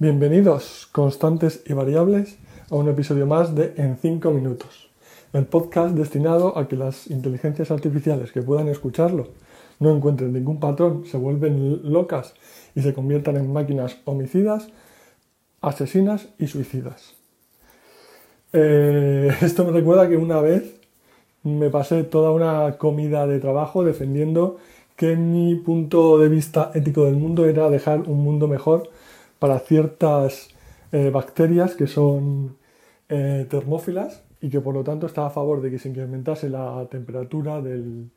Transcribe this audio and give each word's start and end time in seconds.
Bienvenidos, 0.00 0.88
constantes 0.92 1.64
y 1.66 1.72
variables, 1.72 2.38
a 2.70 2.76
un 2.76 2.88
episodio 2.88 3.26
más 3.26 3.56
de 3.56 3.74
En 3.76 3.96
5 3.96 4.30
minutos, 4.30 4.90
el 5.32 5.44
podcast 5.46 5.92
destinado 5.96 6.56
a 6.56 6.68
que 6.68 6.76
las 6.76 7.10
inteligencias 7.10 7.72
artificiales 7.72 8.30
que 8.30 8.40
puedan 8.40 8.68
escucharlo 8.68 9.26
no 9.80 9.90
encuentren 9.90 10.32
ningún 10.32 10.60
patrón, 10.60 11.04
se 11.04 11.16
vuelven 11.16 11.92
locas 11.92 12.34
y 12.76 12.82
se 12.82 12.94
conviertan 12.94 13.38
en 13.38 13.52
máquinas 13.52 13.96
homicidas, 14.04 14.68
asesinas 15.62 16.28
y 16.38 16.46
suicidas. 16.46 17.16
Eh, 18.52 19.32
esto 19.40 19.64
me 19.64 19.72
recuerda 19.72 20.08
que 20.08 20.16
una 20.16 20.40
vez 20.40 20.78
me 21.42 21.70
pasé 21.70 22.04
toda 22.04 22.30
una 22.30 22.78
comida 22.78 23.26
de 23.26 23.40
trabajo 23.40 23.82
defendiendo 23.82 24.58
que 24.94 25.16
mi 25.16 25.56
punto 25.56 26.18
de 26.18 26.28
vista 26.28 26.70
ético 26.76 27.04
del 27.04 27.16
mundo 27.16 27.46
era 27.46 27.68
dejar 27.68 28.02
un 28.02 28.22
mundo 28.22 28.46
mejor 28.46 28.90
para 29.38 29.58
ciertas 29.60 30.48
eh, 30.90 31.10
bacterias 31.10 31.74
que 31.74 31.86
son 31.86 32.56
eh, 33.08 33.46
termófilas 33.50 34.24
y 34.40 34.48
que 34.48 34.60
por 34.60 34.74
lo 34.74 34.82
tanto 34.84 35.06
estaba 35.06 35.26
a 35.26 35.30
favor 35.30 35.60
de 35.60 35.70
que 35.70 35.78
se 35.78 35.88
incrementase 35.90 36.48
la 36.48 36.86
temperatura 36.90 37.60
del, 37.60 38.10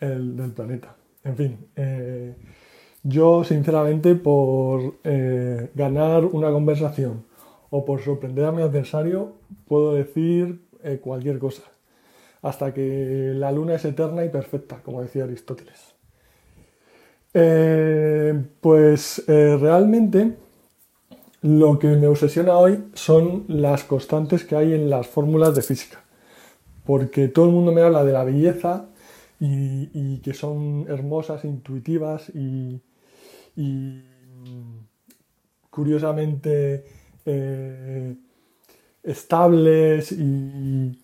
del 0.00 0.52
planeta. 0.52 0.96
En 1.24 1.36
fin, 1.36 1.58
eh, 1.76 2.34
yo 3.02 3.44
sinceramente 3.44 4.14
por 4.14 4.94
ganar 5.74 6.24
una 6.24 6.50
conversación 6.50 7.24
o 7.70 7.84
por 7.84 8.00
sorprender 8.00 8.44
a 8.44 8.52
mi 8.52 8.62
adversario 8.62 9.32
puedo 9.66 9.94
decir 9.94 10.62
cualquier 11.02 11.38
cosa, 11.38 11.64
hasta 12.40 12.72
que 12.72 13.32
la 13.34 13.50
luna 13.52 13.74
es 13.74 13.84
eterna 13.84 14.24
y 14.24 14.28
perfecta, 14.28 14.80
como 14.82 15.02
decía 15.02 15.24
Aristóteles. 15.24 15.94
pues 18.60 19.24
realmente 19.26 20.36
lo 21.42 21.78
que 21.78 21.88
me 21.88 22.08
obsesiona 22.08 22.56
hoy 22.56 22.84
son 22.94 23.44
las 23.48 23.84
constantes 23.84 24.44
que 24.44 24.56
hay 24.56 24.72
en 24.72 24.90
las 24.90 25.06
fórmulas 25.06 25.54
de 25.54 25.62
física. 25.62 26.00
Porque 26.84 27.28
todo 27.28 27.46
el 27.46 27.52
mundo 27.52 27.72
me 27.72 27.82
habla 27.82 28.04
de 28.04 28.12
la 28.12 28.24
belleza 28.24 28.86
y, 29.38 30.18
que 30.18 30.34
son 30.34 30.86
hermosas, 30.88 31.44
intuitivas 31.44 32.30
y, 32.30 32.80
curiosamente 35.70 36.84
eh, 37.24 38.14
estables 39.02 40.12
y, 40.12 40.98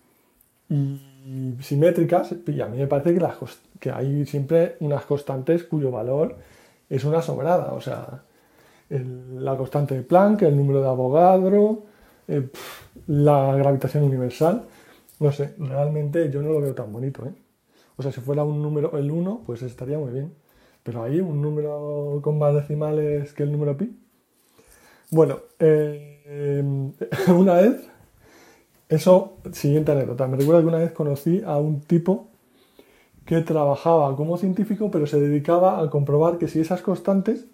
simétricas. 1.61 2.35
Y 2.47 2.61
a 2.61 2.67
mí 2.67 2.77
me 2.77 2.87
parece 2.87 3.13
que, 3.13 3.25
que 3.79 3.91
hay 3.91 4.25
siempre 4.25 4.75
unas 4.81 5.05
constantes 5.05 5.63
cuyo 5.63 5.91
valor 5.91 6.35
es 6.89 7.05
una 7.05 7.21
sobrada. 7.21 7.73
O 7.73 7.79
sea, 7.79 8.23
la 8.89 9.57
constante 9.57 9.95
de 9.95 10.01
Planck, 10.03 10.43
el 10.43 10.55
número 10.55 10.81
de 10.81 10.87
Avogadro, 10.87 11.83
eh, 12.27 12.49
la 13.07 13.55
gravitación 13.55 14.03
universal. 14.03 14.63
No 15.19 15.31
sé, 15.31 15.55
realmente 15.57 16.29
yo 16.29 16.41
no 16.41 16.49
lo 16.49 16.61
veo 16.61 16.73
tan 16.75 16.91
bonito. 16.91 17.25
¿eh? 17.25 17.33
O 17.97 18.03
sea, 18.03 18.11
si 18.11 18.21
fuera 18.21 18.43
un 18.43 18.61
número, 18.61 18.97
el 18.97 19.09
1, 19.09 19.43
pues 19.45 19.61
estaría 19.61 19.97
muy 19.97 20.11
bien. 20.11 20.33
Pero 20.83 21.03
ahí 21.03 21.19
un 21.19 21.41
número 21.41 22.19
con 22.21 22.37
más 22.37 22.53
decimales 22.53 23.33
que 23.33 23.43
el 23.43 23.51
número 23.51 23.75
pi. 23.75 23.97
Bueno, 25.09 25.39
eh, 25.59 26.63
una 27.27 27.53
vez, 27.55 27.87
eso, 28.89 29.37
siguiente 29.51 29.91
anécdota. 29.91 30.27
Me 30.27 30.37
recuerda 30.37 30.61
que 30.61 30.67
una 30.67 30.77
vez 30.79 30.91
conocí 30.91 31.41
a 31.45 31.57
un 31.57 31.81
tipo 31.81 32.27
que 33.25 33.41
trabajaba 33.41 34.15
como 34.15 34.37
científico, 34.37 34.91
pero 34.91 35.07
se 35.07 35.19
dedicaba 35.19 35.81
a 35.81 35.89
comprobar 35.89 36.37
que 36.37 36.47
si 36.47 36.59
esas 36.59 36.81
constantes 36.83 37.47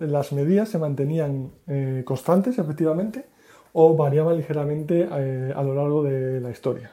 las 0.00 0.32
medidas 0.32 0.68
se 0.68 0.78
mantenían 0.78 1.52
eh, 1.66 2.02
constantes, 2.04 2.58
efectivamente, 2.58 3.26
o 3.72 3.96
variaban 3.96 4.36
ligeramente 4.36 5.08
eh, 5.10 5.52
a 5.54 5.62
lo 5.62 5.74
largo 5.74 6.02
de 6.02 6.40
la 6.40 6.50
historia. 6.50 6.92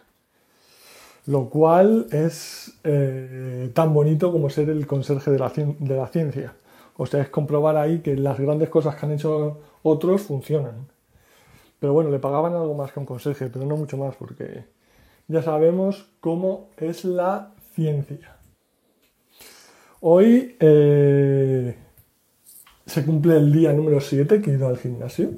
Lo 1.26 1.50
cual 1.50 2.08
es 2.12 2.80
eh, 2.84 3.72
tan 3.74 3.94
bonito 3.94 4.32
como 4.32 4.50
ser 4.50 4.70
el 4.70 4.88
conserje 4.88 5.32
de 5.32 5.40
la, 5.40 6.08
ciencia. 6.08 6.54
O 6.98 7.06
sea, 7.06 7.22
es 7.22 7.30
comprobar 7.30 7.78
ahí 7.78 8.00
que 8.00 8.16
las 8.16 8.40
grandes 8.40 8.70
cosas 8.70 8.96
que 8.96 9.06
han 9.06 9.14
hecho 9.14 9.60
otros 9.84 10.24
funcionan. 10.24 10.88
Pero 11.80 11.94
bueno, 11.94 12.10
le 12.10 12.20
pagaban 12.20 12.54
algo 12.54 12.74
más 12.74 12.92
que 12.92 13.00
un 13.00 13.06
conserje, 13.06 13.48
pero 13.48 13.66
no 13.66 13.78
mucho 13.78 13.96
más, 13.96 14.16
porque 14.16 14.66
ya 15.28 15.42
sabemos 15.42 16.10
cómo 16.20 16.70
es 16.78 17.06
la 17.06 17.54
ciencia. 17.74 18.36
Hoy 20.02 20.56
se 22.90 23.06
cumple 23.06 23.38
el 23.38 23.52
día 23.54 23.72
número 23.72 24.02
7 24.02 24.42
que 24.42 24.52
he 24.52 24.54
ido 24.56 24.68
al 24.68 24.78
gimnasio, 24.78 25.30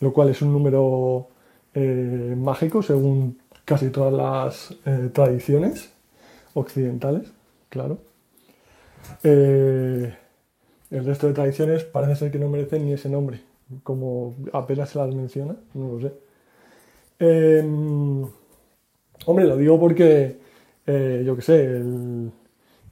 lo 0.00 0.12
cual 0.12 0.30
es 0.30 0.40
un 0.42 0.52
número 0.52 1.28
eh, 1.74 2.34
mágico 2.36 2.82
según 2.82 3.38
casi 3.64 3.90
todas 3.90 4.12
las 4.12 4.78
eh, 4.86 5.10
tradiciones 5.12 5.92
occidentales, 6.54 7.30
claro. 7.68 7.98
Eh, 9.22 10.14
el 10.90 11.04
resto 11.04 11.26
de 11.26 11.34
tradiciones 11.34 11.84
parece 11.84 12.16
ser 12.16 12.30
que 12.30 12.38
no 12.38 12.48
merecen 12.48 12.86
ni 12.86 12.92
ese 12.92 13.10
nombre, 13.10 13.42
como 13.82 14.34
apenas 14.52 14.90
se 14.90 14.98
las 14.98 15.14
menciona, 15.14 15.56
no 15.74 15.92
lo 15.92 16.00
sé. 16.00 16.12
Em, 17.18 18.22
hombre, 19.26 19.44
lo 19.44 19.56
digo 19.56 19.78
porque, 19.78 20.38
yo 20.86 21.36
qué 21.36 21.42
sé, 21.42 21.64
el, 21.64 22.30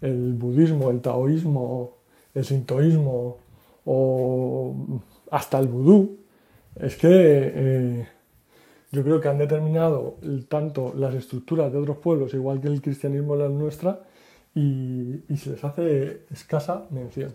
el 0.00 0.32
budismo, 0.34 0.90
el 0.90 1.00
taoísmo, 1.00 1.96
el 2.34 2.44
sintoísmo, 2.44 3.38
o 3.84 5.00
hasta 5.30 5.58
el 5.58 5.68
vudú, 5.68 6.18
es 6.76 6.96
que 6.96 7.08
eh, 7.10 8.08
yo 8.90 9.02
creo 9.02 9.20
que 9.20 9.28
han 9.28 9.38
determinado 9.38 10.18
tanto 10.48 10.92
las 10.96 11.14
estructuras 11.14 11.72
de 11.72 11.78
otros 11.78 11.98
pueblos, 11.98 12.34
igual 12.34 12.60
que 12.60 12.68
el 12.68 12.82
cristianismo 12.82 13.36
la 13.36 13.48
nuestra, 13.48 14.00
y, 14.54 15.22
se 15.36 15.50
les 15.50 15.64
hace 15.64 16.26
escasa 16.30 16.86
mención. 16.90 17.32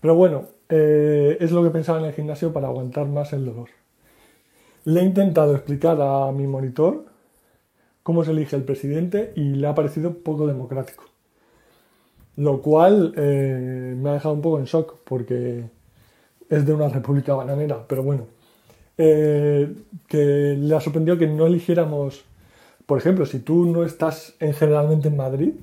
Pero 0.00 0.14
bueno, 0.14 0.46
eh, 0.68 1.38
es 1.40 1.52
lo 1.52 1.62
que 1.62 1.70
pensaba 1.70 2.00
en 2.00 2.06
el 2.06 2.12
gimnasio 2.12 2.52
para 2.52 2.68
aguantar 2.68 3.06
más 3.06 3.32
el 3.32 3.46
dolor. 3.46 3.70
Le 4.84 5.00
he 5.00 5.04
intentado 5.04 5.54
explicar 5.54 5.98
a 6.00 6.30
mi 6.32 6.46
monitor 6.46 7.06
cómo 8.02 8.24
se 8.24 8.32
elige 8.32 8.56
el 8.56 8.64
presidente 8.64 9.32
y 9.36 9.54
le 9.54 9.66
ha 9.66 9.74
parecido 9.74 10.14
poco 10.14 10.46
democrático. 10.46 11.04
Lo 12.36 12.62
cual 12.62 13.14
eh, 13.16 13.94
me 13.96 14.10
ha 14.10 14.14
dejado 14.14 14.34
un 14.34 14.42
poco 14.42 14.58
en 14.58 14.64
shock 14.64 14.96
porque 15.04 15.64
es 16.50 16.66
de 16.66 16.74
una 16.74 16.88
república 16.88 17.32
bananera, 17.34 17.86
pero 17.86 18.02
bueno, 18.02 18.26
eh, 18.98 19.72
que 20.08 20.56
le 20.58 20.76
ha 20.76 20.80
sorprendido 20.80 21.16
que 21.16 21.28
no 21.28 21.46
eligiéramos, 21.46 22.24
por 22.84 22.98
ejemplo, 22.98 23.24
si 23.24 23.38
tú 23.38 23.64
no 23.66 23.84
estás 23.84 24.34
en, 24.40 24.52
generalmente 24.52 25.08
en 25.08 25.16
Madrid, 25.16 25.54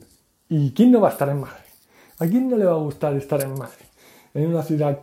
¿y 0.50 0.72
quién 0.72 0.92
no 0.92 1.02
va 1.02 1.10
a 1.10 1.12
estar 1.12 1.30
en 1.30 1.42
Madrid? 1.42 1.56
¿A 2.20 2.26
quién 2.26 2.50
no 2.50 2.58
le 2.58 2.66
va 2.66 2.72
a 2.72 2.78
gustar 2.78 3.14
estar 3.16 3.44
en 3.44 3.54
Madrid? 3.54 3.86
En 4.34 4.48
una 4.48 4.64
ciudad 4.64 5.02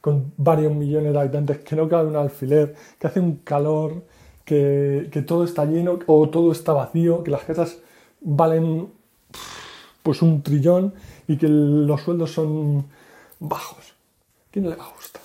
con 0.00 0.32
varios 0.36 0.72
millones 0.74 1.12
de 1.12 1.18
habitantes, 1.18 1.58
que 1.60 1.76
no 1.76 1.88
cabe 1.88 2.08
un 2.08 2.16
alfiler, 2.16 2.74
que 2.98 3.06
hace 3.06 3.20
un 3.20 3.36
calor, 3.36 4.04
que, 4.44 5.08
que 5.10 5.22
todo 5.22 5.44
está 5.44 5.64
lleno 5.64 5.98
o 6.06 6.28
todo 6.28 6.52
está 6.52 6.72
vacío, 6.72 7.24
que 7.24 7.30
las 7.30 7.42
casas 7.42 7.78
valen 8.20 8.88
pues 10.02 10.20
un 10.20 10.42
trillón 10.42 10.92
y 11.26 11.36
que 11.36 11.48
los 11.48 12.00
sueldos 12.02 12.32
son 12.32 12.86
bajos. 13.40 13.94
¿Quién 14.52 14.66
no 14.66 14.70
le 14.70 14.76
va 14.76 14.84
a 14.84 14.92
gustar? 14.92 15.22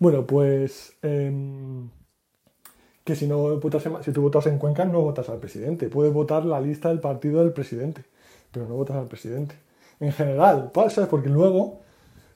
Bueno, 0.00 0.26
pues 0.26 0.92
em, 1.02 1.88
que 3.04 3.14
si 3.14 3.26
no 3.26 3.58
votas 3.58 3.86
en, 3.86 4.02
si 4.02 4.12
tú 4.12 4.22
votas 4.22 4.46
en 4.46 4.58
Cuenca 4.58 4.84
no 4.84 5.00
votas 5.00 5.28
al 5.28 5.38
presidente. 5.38 5.88
Puedes 5.88 6.12
votar 6.12 6.44
la 6.44 6.60
lista 6.60 6.88
del 6.88 7.00
partido 7.00 7.40
del 7.40 7.52
presidente, 7.52 8.04
pero 8.50 8.66
no 8.66 8.74
votas 8.74 8.96
al 8.96 9.06
presidente. 9.06 9.54
En 10.00 10.12
general, 10.12 10.72
pasa 10.72 11.08
porque 11.08 11.28
luego 11.28 11.80